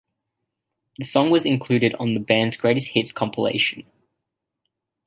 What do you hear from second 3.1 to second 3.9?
compilation.